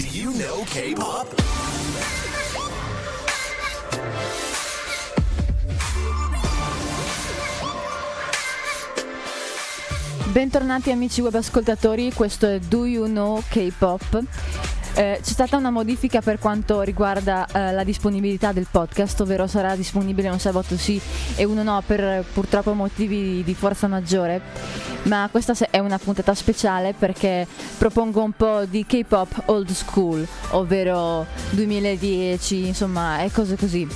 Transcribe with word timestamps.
Do 0.00 0.06
you 0.18 0.32
know 0.32 0.64
K-pop? 0.64 1.28
Bentornati 10.32 10.90
amici 10.90 11.20
web 11.20 11.34
ascoltatori, 11.34 12.14
questo 12.14 12.46
è 12.46 12.58
Do 12.60 12.86
You 12.86 13.08
Know 13.08 13.42
K-Pop 13.46 14.24
eh, 15.00 15.18
c'è 15.22 15.32
stata 15.32 15.56
una 15.56 15.70
modifica 15.70 16.20
per 16.20 16.38
quanto 16.38 16.82
riguarda 16.82 17.46
eh, 17.46 17.72
la 17.72 17.84
disponibilità 17.84 18.52
del 18.52 18.66
podcast, 18.70 19.18
ovvero 19.22 19.46
sarà 19.46 19.74
disponibile 19.74 20.28
un 20.28 20.38
sabato 20.38 20.76
sì 20.76 21.00
e 21.36 21.44
uno 21.44 21.62
no 21.62 21.82
per 21.86 22.22
purtroppo 22.30 22.74
motivi 22.74 23.42
di 23.42 23.54
forza 23.54 23.86
maggiore, 23.86 24.42
ma 25.04 25.26
questa 25.30 25.54
è 25.70 25.78
una 25.78 25.96
puntata 25.96 26.34
speciale 26.34 26.92
perché 26.92 27.46
propongo 27.78 28.22
un 28.22 28.32
po' 28.32 28.66
di 28.66 28.84
K-pop 28.84 29.44
old 29.46 29.70
school, 29.70 30.26
ovvero 30.50 31.24
2010, 31.48 32.66
insomma, 32.66 33.22
e 33.22 33.30
cose 33.30 33.56
così. 33.56 33.88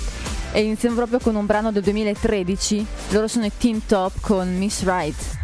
E 0.53 0.63
iniziamo 0.63 0.97
proprio 0.97 1.19
con 1.19 1.35
un 1.35 1.45
brano 1.45 1.71
del 1.71 1.83
2013, 1.83 2.87
loro 3.11 3.29
sono 3.29 3.45
i 3.45 3.53
Team 3.55 3.83
Top 3.85 4.13
con 4.23 4.57
Miss 4.57 4.83
Wright. 4.85 5.44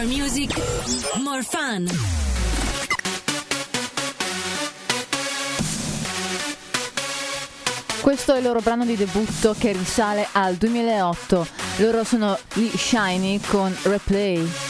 More 0.00 0.16
music, 0.16 0.50
more 1.22 1.42
fun. 1.42 1.86
Questo 8.00 8.32
è 8.32 8.38
il 8.38 8.44
loro 8.44 8.60
brano 8.60 8.86
di 8.86 8.96
debutto 8.96 9.54
che 9.58 9.72
risale 9.72 10.26
al 10.32 10.54
2008. 10.54 11.46
Loro 11.76 12.02
sono 12.04 12.38
gli 12.54 12.70
Shiny 12.74 13.40
con 13.40 13.76
Replay. 13.82 14.69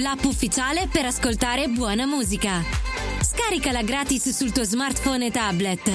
l'app 0.00 0.24
ufficiale 0.24 0.88
per 0.90 1.04
ascoltare 1.04 1.68
buona 1.68 2.06
musica. 2.06 2.62
Scaricala 3.20 3.82
gratis 3.82 4.30
sul 4.30 4.50
tuo 4.50 4.64
smartphone 4.64 5.26
e 5.26 5.30
tablet. 5.30 5.92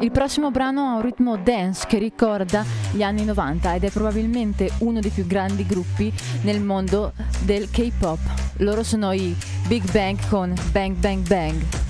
Il 0.00 0.10
prossimo 0.10 0.50
brano 0.50 0.88
ha 0.88 0.94
un 0.94 1.02
ritmo 1.02 1.36
dance 1.36 1.86
che 1.86 1.98
ricorda 1.98 2.64
gli 2.92 3.02
anni 3.02 3.24
90 3.24 3.74
ed 3.74 3.84
è 3.84 3.90
probabilmente 3.90 4.70
uno 4.78 5.00
dei 5.00 5.10
più 5.10 5.26
grandi 5.26 5.64
gruppi 5.66 6.12
nel 6.42 6.60
mondo 6.60 7.12
del 7.42 7.70
K-pop. 7.70 8.18
Loro 8.58 8.82
sono 8.82 9.12
i 9.12 9.34
Big 9.66 9.90
Bang 9.90 10.18
con 10.28 10.54
Bang 10.70 10.96
Bang 10.96 11.26
Bang. 11.26 11.85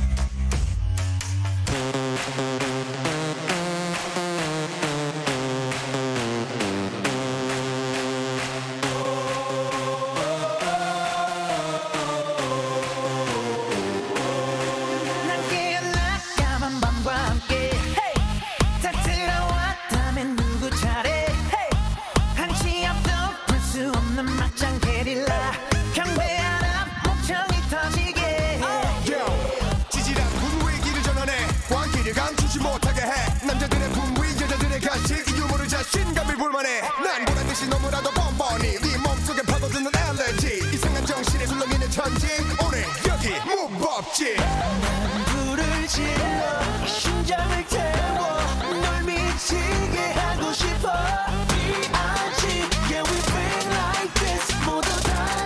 신감이 35.90 36.34
불만해. 36.36 36.80
난 36.80 37.24
보란듯이 37.24 37.68
너무나도 37.68 38.10
뻔뻔히 38.10 38.78
네 38.80 38.98
몸속에 38.98 39.42
파고드는 39.42 39.90
알레지 39.94 40.70
이상한 40.72 41.06
정신에 41.06 41.46
술렁이는 41.46 41.90
천지. 41.90 42.26
오늘 42.64 42.84
여기 43.08 43.30
무법지. 43.44 44.36
난 44.36 45.24
불을 45.26 45.86
질러 45.88 46.86
심장을 46.86 47.66
태워 47.66 48.40
널 48.80 49.02
미치게 49.04 50.12
하고 50.12 50.52
싶어. 50.52 50.88
아직 51.92 52.68
yeah 52.90 53.02
we 53.10 53.18
feel 53.18 53.68
like 53.70 54.14
this 54.14 54.54
모두 54.64 54.88
다 55.02 55.36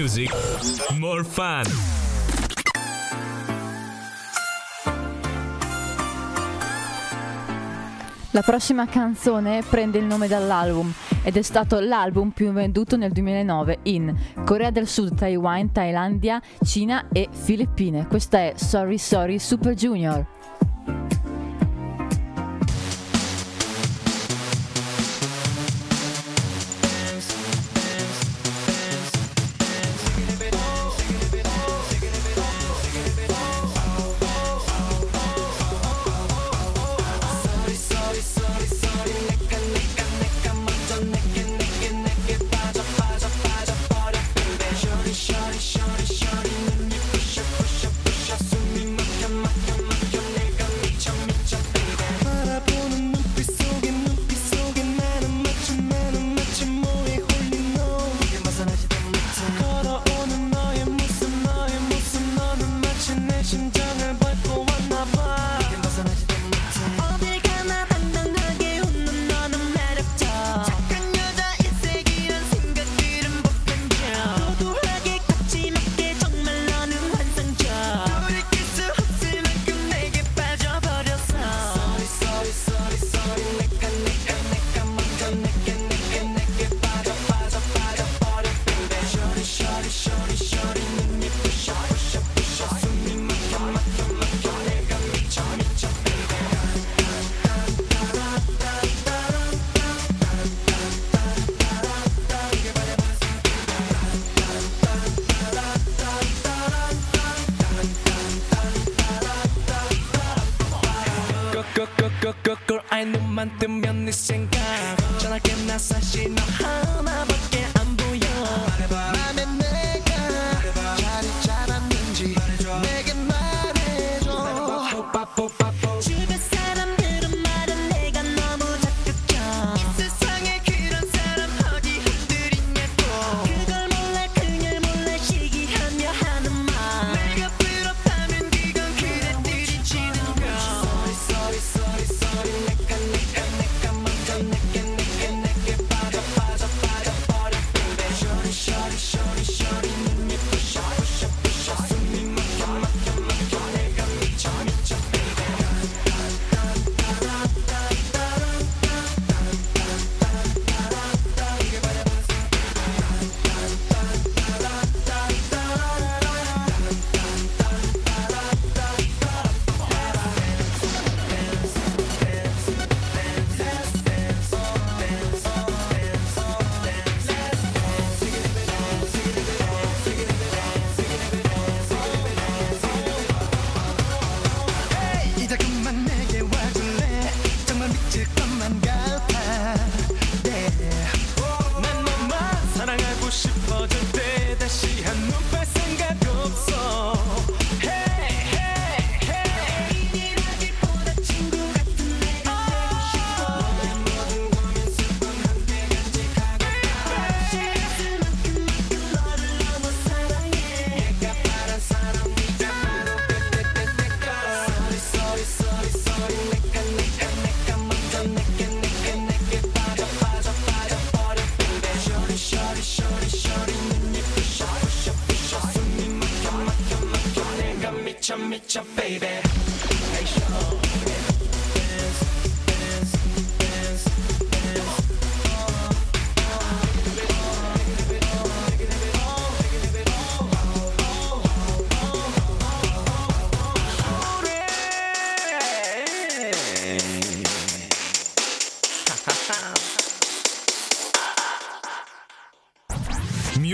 music, 0.00 0.30
more 0.98 1.22
fun. 1.22 1.62
La 8.30 8.40
prossima 8.40 8.86
canzone 8.86 9.62
prende 9.68 9.98
il 9.98 10.04
nome 10.04 10.26
dall'album 10.26 10.90
ed 11.22 11.36
è 11.36 11.42
stato 11.42 11.80
l'album 11.80 12.30
più 12.30 12.50
venduto 12.50 12.96
nel 12.96 13.12
2009 13.12 13.80
in 13.82 14.16
Corea 14.46 14.70
del 14.70 14.86
Sud, 14.86 15.14
Taiwan, 15.14 15.70
Thailandia, 15.70 16.40
Cina 16.64 17.08
e 17.12 17.28
Filippine. 17.30 18.06
Questa 18.06 18.38
è 18.38 18.54
Sorry 18.56 18.96
Sorry 18.96 19.38
Super 19.38 19.74
Junior. 19.74 20.39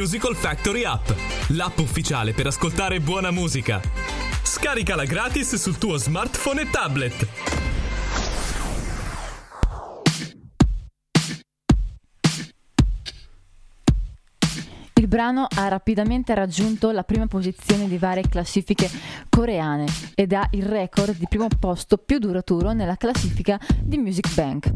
Musical 0.07 0.37
Factory 0.37 0.85
App, 0.85 1.11
l'app 1.49 1.79
ufficiale 1.79 2.33
per 2.33 2.47
ascoltare 2.47 3.01
buona 3.01 3.33
musica. 3.33 3.81
Scaricala 4.41 5.05
gratis 5.05 5.57
sul 5.57 5.79
tuo 5.79 5.97
smartphone 5.97 6.61
e 6.61 6.71
tablet. 6.71 7.29
Il 14.95 15.09
brano 15.09 15.49
ha 15.53 15.67
rapidamente 15.67 16.35
raggiunto 16.35 16.93
la 16.93 17.03
prima 17.03 17.27
posizione 17.27 17.89
di 17.89 17.99
varie 17.99 18.29
classifiche 18.29 18.89
coreane 19.29 19.87
ed 20.15 20.33
ha 20.33 20.47
il 20.53 20.67
record 20.67 21.17
di 21.17 21.27
primo 21.29 21.49
posto 21.59 21.97
più 21.97 22.19
duraturo 22.19 22.71
nella 22.71 22.95
classifica 22.95 23.59
di 23.83 23.99
Music 23.99 24.33
Bank. 24.35 24.73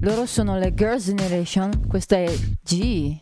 Loro 0.00 0.26
sono 0.26 0.58
le 0.58 0.74
Girls' 0.74 1.04
Generation, 1.04 1.86
questa 1.86 2.16
è 2.16 2.36
G. 2.64 3.21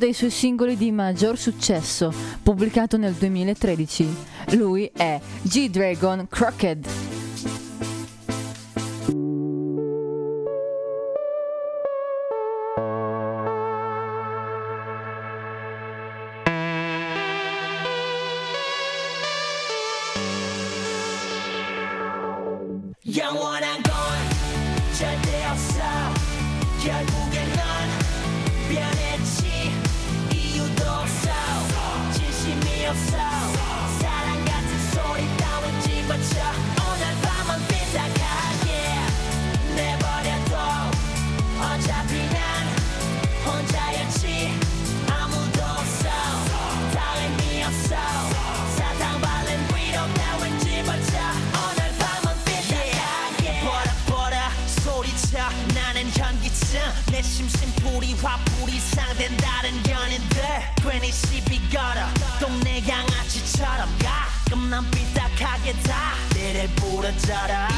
dei 0.00 0.14
suoi 0.14 0.30
singoli 0.30 0.78
di 0.78 0.90
maggior 0.90 1.36
successo, 1.36 2.10
pubblicato 2.42 2.96
nel 2.96 3.12
2013. 3.12 4.08
Lui 4.52 4.90
è 4.94 5.20
G-Dragon 5.42 6.26
Crockett. 6.26 7.09
다 66.60 66.66
내를 66.66 66.68
부러져라. 66.76 67.68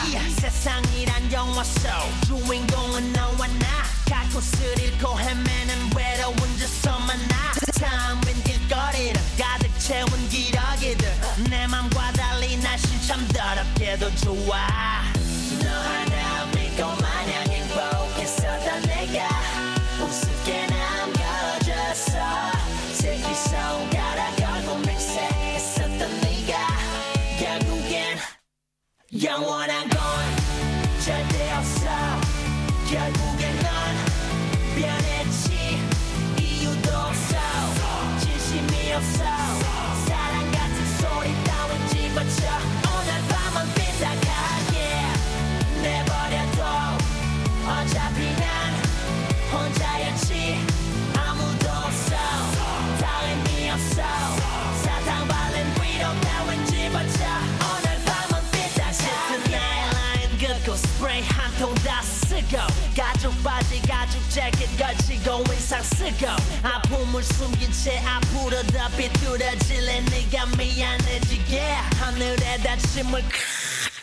세상이란 0.41 1.33
영화 1.33 1.63
속 1.63 1.91
주인공은 2.27 3.13
너와 3.13 3.47
나. 3.47 3.85
갈 4.09 4.29
곳을 4.31 4.79
잃고 4.79 5.19
헤매는 5.21 5.91
외로운 5.97 6.37
저서만 6.59 7.17
나. 7.29 7.53
참 7.75 8.21
빈길거리를 8.23 9.21
가득 9.39 9.71
채운 9.79 10.07
기러기들. 10.29 11.09
내 11.49 11.67
맘과 11.67 12.13
달리 12.13 12.57
날씨 12.57 13.07
참 13.07 13.27
더럽게도 13.29 14.15
좋아. 14.17 15.03
너 15.63 15.71
하나 15.71 16.47
믿고 16.47 16.87
마냥 17.01 17.52
You 29.23 29.41
wanna 29.41 29.87
go? 29.89 30.42
쓰고 62.53 62.59
가죽 62.95 63.43
바지 63.43 63.81
가죽 63.81 64.21
재킷 64.29 64.77
걸치고 64.77 65.45
의상 65.49 65.83
쓰고. 65.83 66.27
아픔을 66.63 67.23
숨긴 67.23 67.73
채 67.73 67.99
앞으로 68.05 68.63
더 68.65 68.89
비뚤어질래 68.95 70.01
네가 70.03 70.47
미안해지게. 70.59 71.61
하늘에다 71.99 72.77
침을 72.77 73.25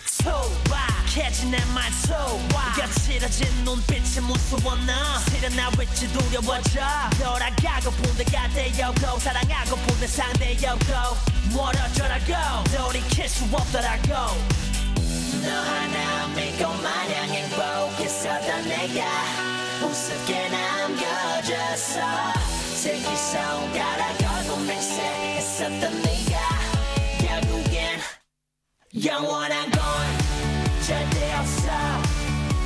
소박해진 0.06 1.52
내말 1.52 1.92
소와. 1.94 2.74
거칠어진 2.74 3.48
눈빛이 3.64 4.20
무서워 4.22 4.76
너 4.78 4.94
실은 5.30 5.56
나 5.56 5.70
왠지 5.78 6.12
두려워져. 6.12 6.82
돌아가고픈 7.20 8.18
데가 8.18 8.50
되었고 8.50 9.20
사랑하고픈 9.20 10.00
데 10.00 10.08
상대였고. 10.08 11.18
멀어져라고. 11.54 12.64
돌이킬 12.76 13.30
수 13.30 13.44
없더라고 13.52 14.69
너 15.44 15.50
하나 15.50 16.28
믿고 16.28 16.68
마냥 16.82 17.30
행복했었던 17.30 18.68
내가 18.68 19.06
우습게 19.86 20.50
남겨졌어. 20.50 22.00
새끼 22.76 23.16
손가락 23.16 24.18
걸고 24.18 24.58
맹세했었던 24.58 26.02
네가 26.02 26.40
결국엔 27.20 28.00
영원한 29.06 29.70
건 29.70 29.82
절대 30.86 31.34
없어. 31.36 31.68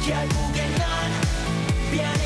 결국엔 0.05 0.75
넌 0.75 0.87
변했 1.91 2.22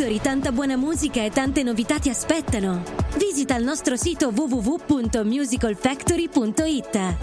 Factory 0.00 0.20
tanta 0.22 0.50
buona 0.50 0.78
musica 0.78 1.22
e 1.22 1.28
tante 1.28 1.62
novità 1.62 1.98
ti 1.98 2.08
aspettano. 2.08 2.82
Visita 3.18 3.54
il 3.56 3.64
nostro 3.64 3.96
sito 3.96 4.32
www.musicalfactory.it. 4.34 7.16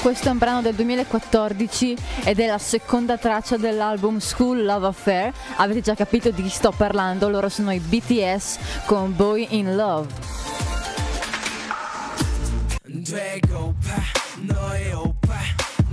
Questo 0.00 0.28
è 0.28 0.30
un 0.30 0.38
brano 0.38 0.62
del 0.62 0.76
2014 0.76 1.96
ed 2.22 2.38
è 2.38 2.46
la 2.46 2.58
seconda 2.58 3.18
traccia 3.18 3.56
dell'album 3.56 4.18
School 4.18 4.62
Love 4.62 4.86
Affair. 4.86 5.32
Avete 5.56 5.80
già 5.80 5.96
capito 5.96 6.30
di 6.30 6.44
chi 6.44 6.50
sto 6.50 6.70
parlando, 6.70 7.28
loro 7.28 7.48
sono 7.48 7.72
i 7.72 7.80
BTS 7.80 8.84
con 8.86 9.12
Boy 9.16 9.48
in 9.50 9.74
Love. 9.74 10.06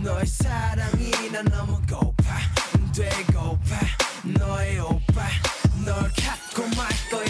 너의 0.04 0.26
사랑이 0.26 1.12
난 1.32 1.46
너무 1.46 1.80
고파. 1.88 2.40
되고파 2.96 3.76
너의 4.38 4.80
오빠 4.80 5.28
널 5.86 5.96
갖고 6.12 6.64
말 6.76 6.90
거야 7.10 7.29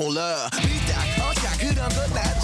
콜라 0.00 0.48
비딱 0.56 1.28
어차 1.28 1.58
그런 1.58 1.86
거난 1.90 2.39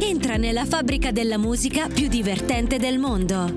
Entra 0.00 0.36
nella 0.36 0.64
fabbrica 0.64 1.12
della 1.12 1.38
musica 1.38 1.86
più 1.86 2.08
divertente 2.08 2.78
del 2.78 2.98
mondo 2.98 3.56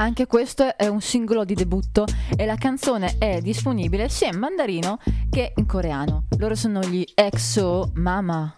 Anche 0.00 0.26
questo 0.26 0.76
è 0.76 0.86
un 0.86 1.00
singolo 1.00 1.44
di 1.44 1.54
debutto 1.54 2.04
e 2.36 2.46
la 2.46 2.54
canzone 2.54 3.16
è 3.18 3.40
disponibile 3.40 4.08
sia 4.08 4.28
in 4.28 4.38
mandarino 4.38 4.98
che 5.28 5.52
in 5.56 5.66
coreano. 5.66 6.26
Loro 6.38 6.54
sono 6.54 6.80
gli 6.82 7.04
EXO 7.14 7.90
Mama. 7.94 8.57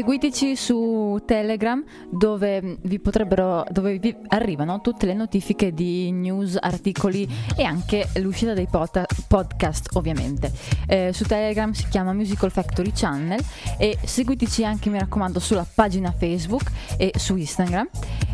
seguiteci 0.00 0.56
su 0.56 1.20
Telegram 1.26 1.84
dove 2.10 2.78
vi 2.80 2.98
potrebbero 3.00 3.66
dove 3.68 3.98
vi 3.98 4.16
arrivano 4.28 4.80
tutte 4.80 5.04
le 5.04 5.12
notifiche 5.12 5.74
di 5.74 6.10
news, 6.10 6.56
articoli 6.58 7.28
e 7.54 7.64
anche 7.64 8.08
l'uscita 8.14 8.54
dei 8.54 8.66
pod- 8.66 9.04
podcast 9.28 9.90
ovviamente. 9.96 10.50
Eh, 10.86 11.10
su 11.12 11.24
Telegram 11.24 11.70
si 11.72 11.86
chiama 11.88 12.14
Musical 12.14 12.50
Factory 12.50 12.92
Channel 12.94 13.44
e 13.76 13.98
seguiteci 14.02 14.64
anche 14.64 14.88
mi 14.88 14.98
raccomando 14.98 15.38
sulla 15.38 15.66
pagina 15.74 16.12
Facebook 16.12 16.70
e 16.96 17.12
su 17.16 17.36
Instagram. 17.36 17.86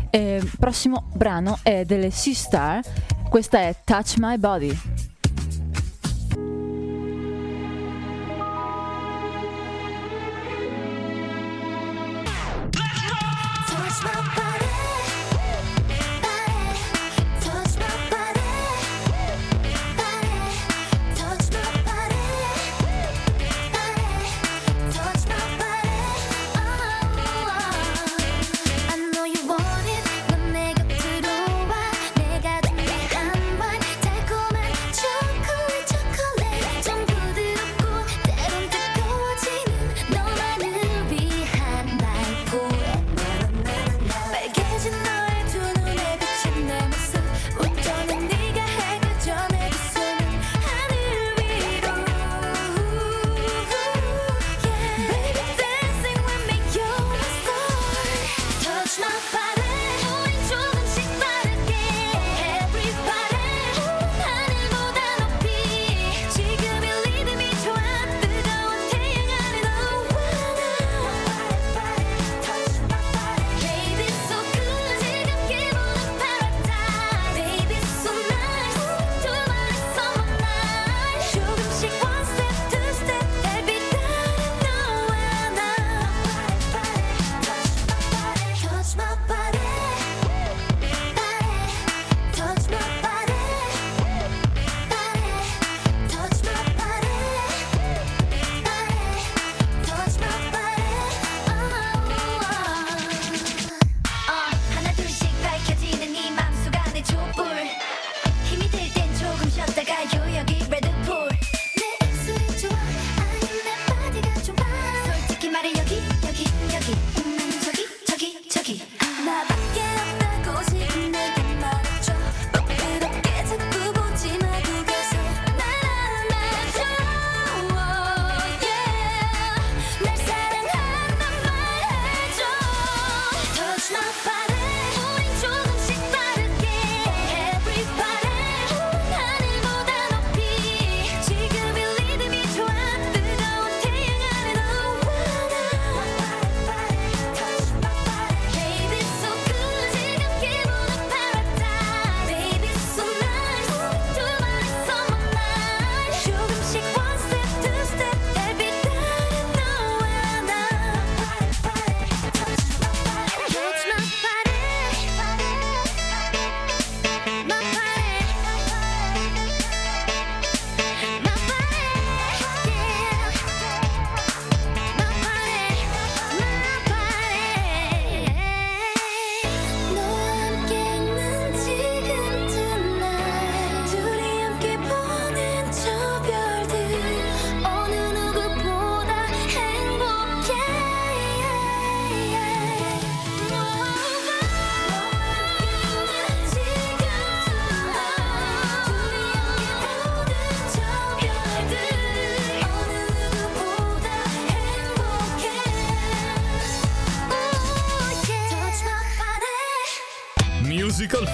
Eh, 0.09 0.41
prossimo 0.57 1.09
brano 1.15 1.59
è 1.63 1.83
delle 1.83 2.11
Sea 2.11 2.33
Star, 2.33 2.81
questa 3.29 3.59
è 3.59 3.75
Touch 3.83 4.15
My 4.19 4.37
Body. 4.37 5.16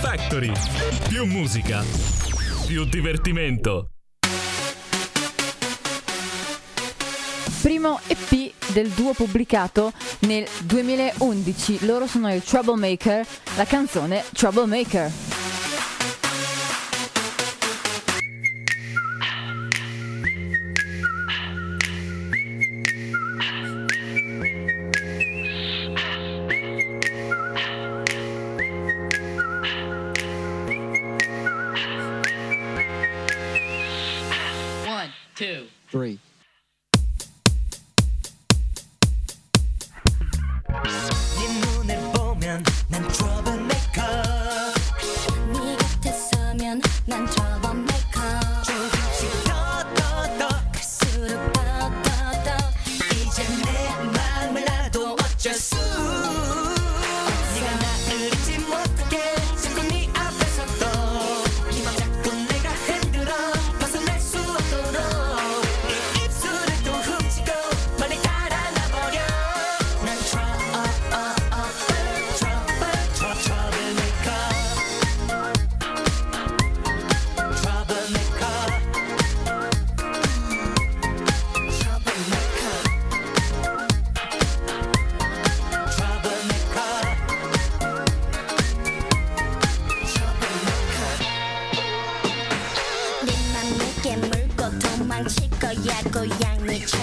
Factory. 0.03 0.51
Più 1.07 1.25
musica. 1.25 1.81
Più 2.67 2.83
divertimento. 2.83 3.87
Primo 7.61 8.01
EP 8.07 8.51
del 8.73 8.89
duo 8.89 9.13
pubblicato 9.13 9.93
nel 10.27 10.45
2011. 10.63 11.85
Loro 11.85 12.05
sono 12.05 12.33
i 12.33 12.43
Troublemaker, 12.43 13.25
la 13.55 13.63
canzone 13.63 14.25
Troublemaker. 14.33 15.32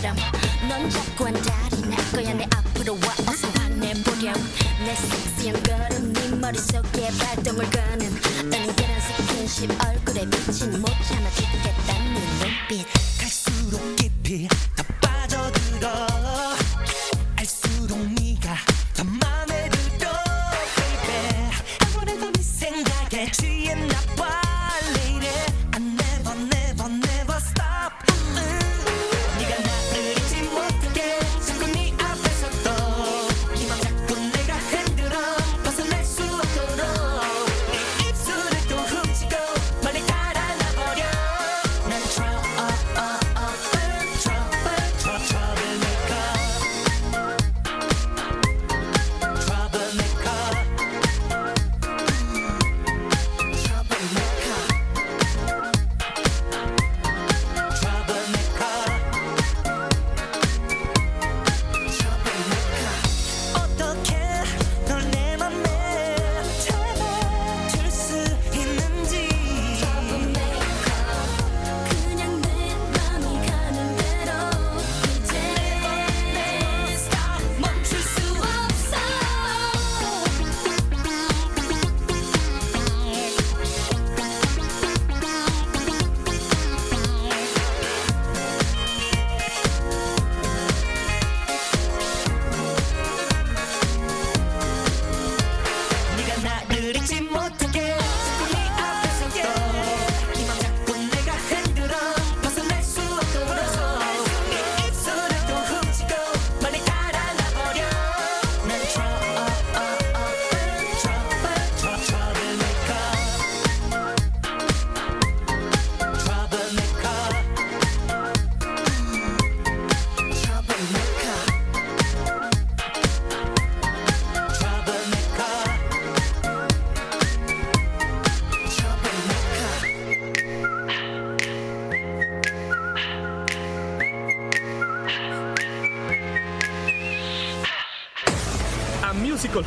바람 0.00 0.16
넌 0.66 0.88
자꾸 0.88 1.26
한다리 1.26 1.82
날 1.82 1.98
거야. 2.12 2.32
내 2.32 2.44
앞으로 2.56 2.94
와 2.94 3.12
어서 3.28 3.48
화내보렴 3.48 4.32
내 4.82 4.94
섹시한 4.94 5.62
걸음 5.62 6.12
네 6.14 6.28
머릿속에 6.36 7.10
발동을 7.18 7.68
거는. 7.70 8.06
은은결한 8.38 9.00
스킨십 9.00 9.70
얼굴 9.84 9.99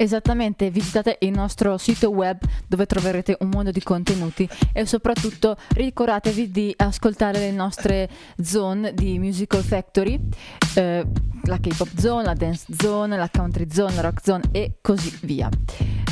Esattamente, 0.00 0.70
visitate 0.70 1.16
il 1.22 1.32
nostro 1.32 1.76
sito 1.76 2.10
web 2.10 2.38
dove 2.68 2.86
troverete 2.86 3.36
un 3.40 3.48
mondo 3.48 3.72
di 3.72 3.82
contenuti 3.82 4.48
e 4.72 4.86
soprattutto 4.86 5.56
ricordatevi 5.70 6.52
di 6.52 6.72
ascoltare 6.76 7.40
le 7.40 7.50
nostre 7.50 8.08
zone 8.40 8.94
di 8.94 9.18
Musical 9.18 9.64
Factory, 9.64 10.20
eh, 10.76 11.04
la 11.42 11.58
K-Pop 11.58 11.98
Zone, 11.98 12.22
la 12.22 12.34
Dance 12.34 12.66
Zone, 12.78 13.16
la 13.16 13.28
Country 13.28 13.66
Zone, 13.68 13.96
la 13.96 14.02
Rock 14.02 14.22
Zone 14.22 14.42
e 14.52 14.78
così 14.80 15.18
via. 15.22 15.48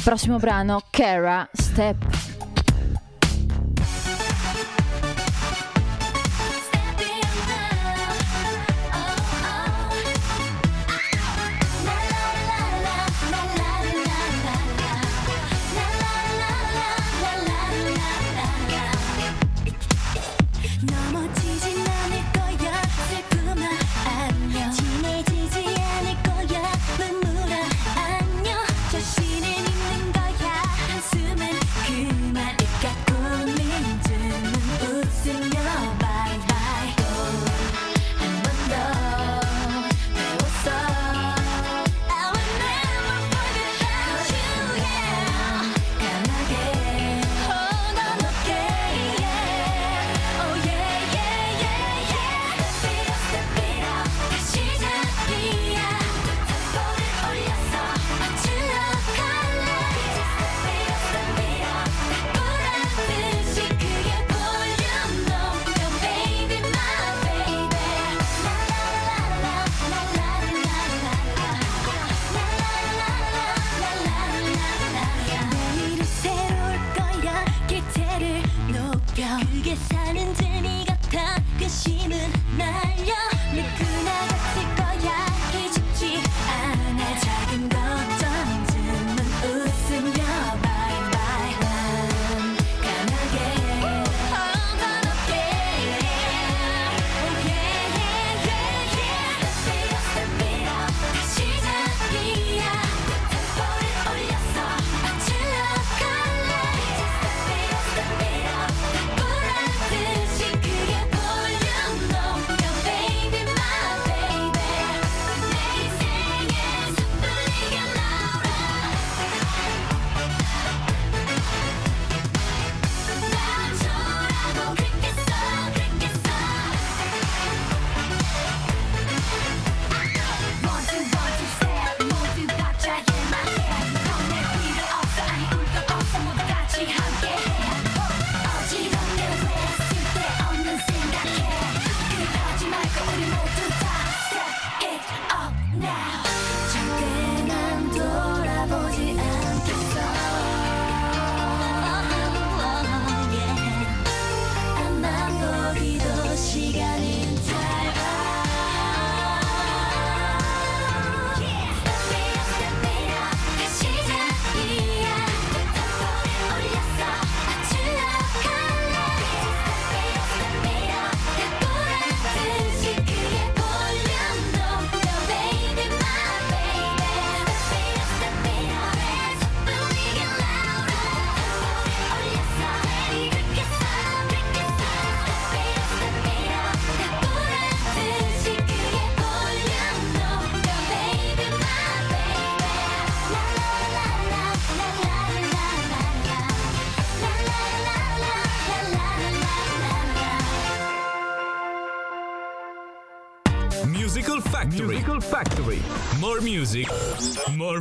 Prossimo 0.03 0.39
brano, 0.39 0.83
Cara 0.91 1.49
Step. 1.53 2.56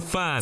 fun. 0.05 0.39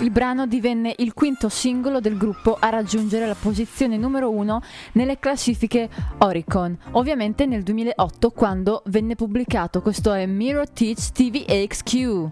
Il 0.00 0.10
brano 0.10 0.46
divenne 0.46 0.94
il 0.98 1.12
quinto 1.12 1.48
singolo 1.48 2.00
del 2.00 2.16
gruppo 2.16 2.56
a 2.58 2.68
raggiungere 2.68 3.26
la 3.26 3.34
posizione 3.34 3.96
numero 3.96 4.30
uno 4.30 4.62
nelle 4.92 5.18
classifiche 5.18 5.88
Oricon, 6.18 6.76
ovviamente 6.92 7.46
nel 7.46 7.62
2008 7.64 8.30
quando 8.30 8.82
venne 8.86 9.16
pubblicato 9.16 9.82
questo 9.82 10.12
è 10.12 10.24
Mirror 10.24 10.70
Teach 10.70 11.10
TVXQ. 11.10 12.30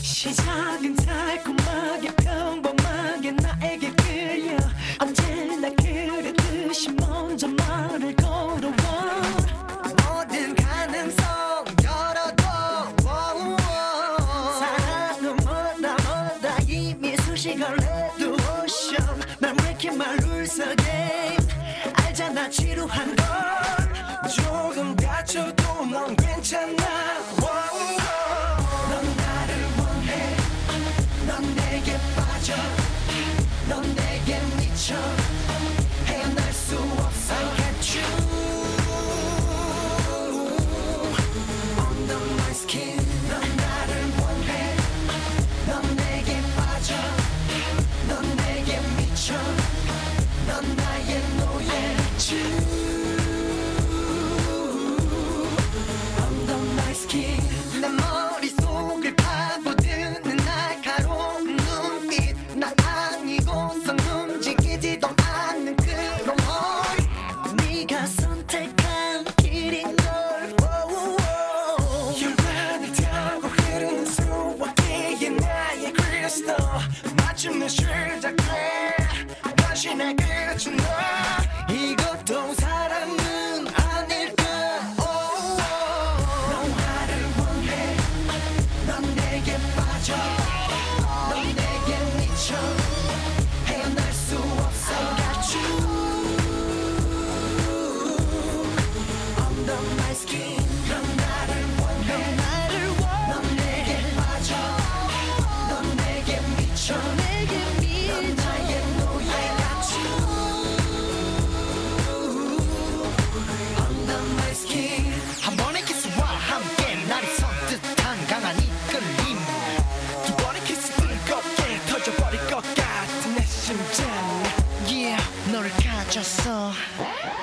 She's 0.00 0.38
high 0.38 0.82
나를 7.72 8.14
걸어와. 8.16 8.74
모든 10.04 10.54
가능성 10.54 11.24
열어둬. 11.82 12.96
사랑은 14.58 15.36
뭐다 15.36 15.96
뭐다. 16.04 16.58
이미 16.68 17.16
수식을 17.18 17.64
해도 17.82 18.34
오션 18.34 19.20
난 19.38 19.56
breaking 19.56 19.96
my 19.96 20.16
rules 20.18 20.60
again 20.60 21.38
알잖아 21.94 22.50
지루한 22.50 23.16
걸. 23.16 23.26
조금 24.30 24.94
다쳐도 24.96 25.86
넌 25.86 26.14
괜찮아. 26.16 27.21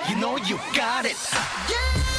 You 0.10 0.16
know 0.18 0.38
you 0.38 0.60
got 0.76 1.06
it. 1.06 1.18
Yeah. 1.70 2.19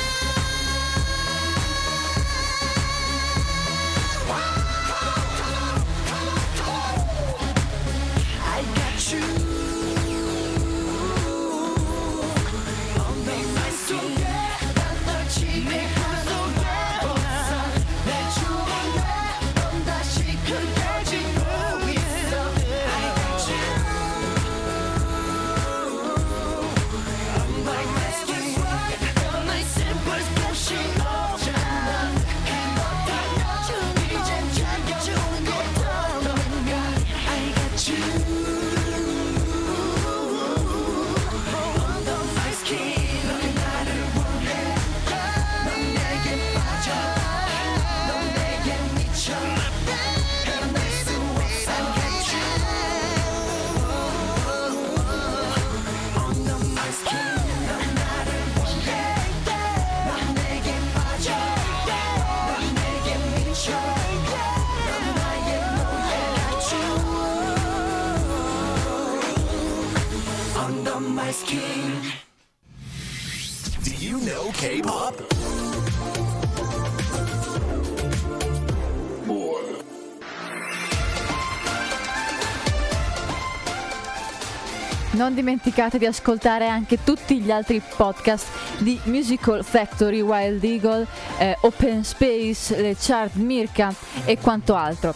non 85.21 85.35
dimenticate 85.35 85.99
di 85.99 86.07
ascoltare 86.07 86.67
anche 86.67 87.05
tutti 87.05 87.41
gli 87.41 87.51
altri 87.51 87.83
podcast 87.95 88.47
di 88.79 88.99
Musical 89.05 89.63
Factory, 89.63 90.23
Wild 90.23 90.65
Eagle, 90.65 91.07
eh, 91.39 91.59
Open 91.61 92.03
Space, 92.05 92.81
le 92.81 92.97
chart 92.99 93.35
Mirka 93.35 93.93
e 94.25 94.39
quanto 94.39 94.75
altro. 94.75 95.15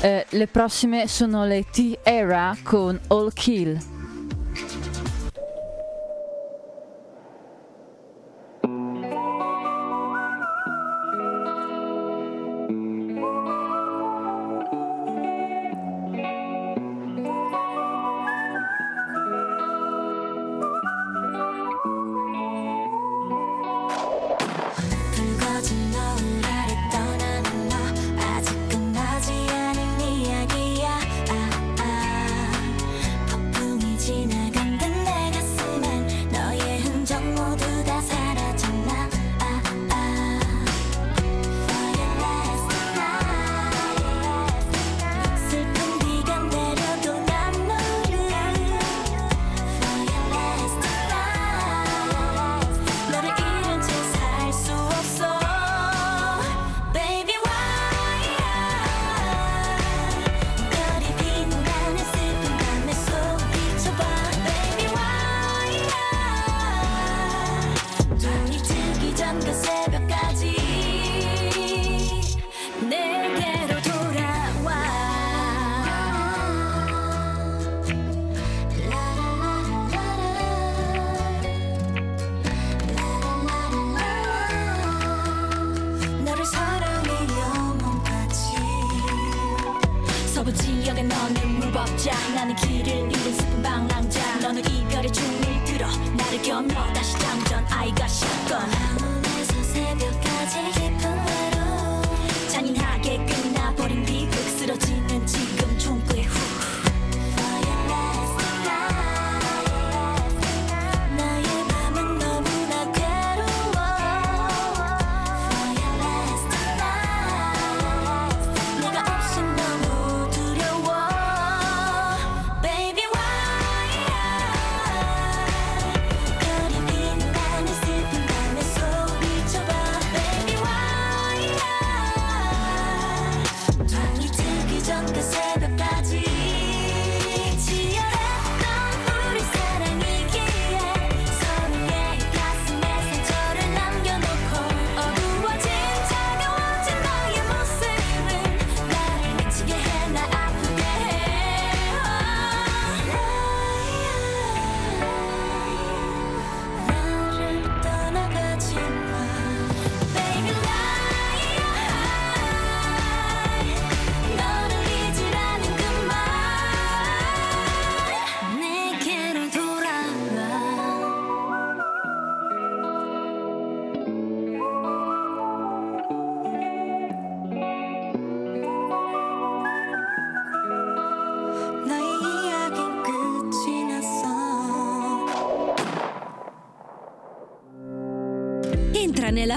Eh, 0.00 0.24
le 0.26 0.46
prossime 0.46 1.06
sono 1.06 1.44
le 1.44 1.66
T-Era 1.70 2.56
con 2.62 2.98
All 3.08 3.30
Kill. 3.34 3.95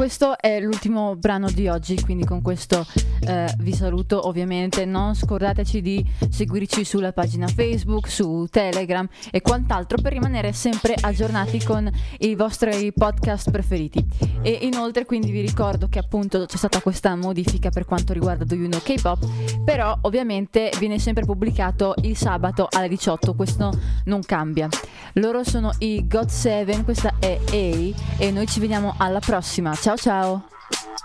Questo 0.00 0.38
è 0.38 0.58
l'ultimo 0.60 1.14
brano 1.14 1.50
di 1.50 1.68
oggi, 1.68 2.00
quindi 2.00 2.24
con 2.24 2.40
questo 2.40 2.86
eh, 3.26 3.52
vi 3.58 3.74
saluto 3.74 4.28
ovviamente. 4.28 4.86
Non 4.86 5.14
scordateci 5.14 5.82
di 5.82 6.02
seguirci 6.26 6.86
sulla 6.86 7.12
pagina 7.12 7.46
Facebook, 7.46 8.08
su 8.08 8.46
Telegram 8.50 9.06
e 9.30 9.42
quant'altro 9.42 10.00
per 10.00 10.12
rimanere 10.12 10.54
sempre 10.54 10.94
aggiornati 10.98 11.62
con 11.62 11.90
i 12.20 12.34
vostri 12.34 12.90
podcast 12.94 13.50
preferiti. 13.50 14.02
E 14.40 14.60
inoltre 14.62 15.04
quindi 15.04 15.30
vi 15.30 15.42
ricordo 15.42 15.88
che 15.88 15.98
appunto 15.98 16.46
c'è 16.46 16.56
stata 16.56 16.80
questa 16.80 17.14
modifica 17.14 17.68
per 17.68 17.84
quanto 17.84 18.14
riguarda 18.14 18.44
Do 18.44 18.54
You 18.54 18.68
Know 18.68 18.80
K-Pop, 18.80 19.26
però 19.66 19.98
ovviamente 20.00 20.72
viene 20.78 20.98
sempre 20.98 21.26
pubblicato 21.26 21.92
il 22.04 22.16
sabato 22.16 22.68
alle 22.70 22.88
18, 22.88 23.34
questo 23.34 23.70
non 24.04 24.22
cambia. 24.22 24.66
Loro 25.14 25.44
sono 25.44 25.72
i 25.80 26.06
God 26.06 26.28
7, 26.28 26.84
questa 26.84 27.16
è 27.18 27.38
A 27.38 28.22
e 28.22 28.30
noi 28.30 28.46
ci 28.46 28.60
vediamo 28.60 28.94
alla 28.96 29.20
prossima. 29.20 29.74
Ciao 29.74 29.89
ciao! 29.96 30.42
It's 30.70 31.02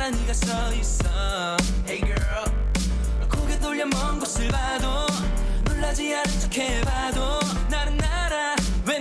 언제나 0.00 0.10
네가 0.10 0.32
서 0.32 0.72
있어. 0.74 1.56
Hey 1.86 2.00
girl 2.00 3.28
고개 3.28 3.58
돌려 3.58 3.84
먼 3.84 4.18
곳을 4.18 4.48
봐도 4.48 5.06
놀라지 5.64 6.14
않은 6.14 6.40
척 6.40 6.56
해봐도 6.56 7.38
나는 7.68 8.02
알아. 8.02 8.56
왜 8.86 8.98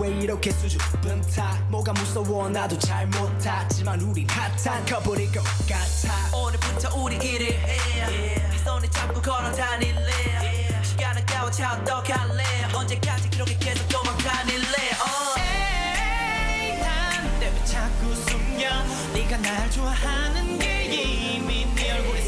왜 0.00 0.08
이렇게 0.10 0.50
수줍은 0.50 1.22
타 1.34 1.54
뭐가 1.70 1.92
무서워 1.92 2.48
나도 2.48 2.78
잘 2.78 3.06
못하지만 3.06 4.00
우린 4.00 4.26
핫한 4.28 4.84
커플일 4.86 5.30
것 5.32 5.42
같아 5.42 6.36
오늘부터 6.36 6.96
우리 7.00 7.16
일을 7.16 7.46
해. 7.52 7.76
네 8.06 8.58
손에 8.64 8.88
잡고 8.90 9.20
걸어 9.20 9.52
다닐래. 9.52 10.82
시간은 10.82 11.24
가워차 11.26 11.74
어떡할래? 11.74 12.42
언제까지 12.74 13.30
그렇게 13.30 13.56
계속 13.58 13.88
도망다닐래? 13.88 14.66
어. 15.00 15.38
에이, 15.38 16.78
난데 16.80 17.46
왜 17.54 17.64
자꾸 17.64 18.14
숨겨? 18.14 18.68
네가 19.12 19.36
날 19.38 19.70
좋아하는 19.70 20.58
게 20.58 20.84
이미 20.84 21.66
네 21.74 21.92
얼굴에 21.92 22.20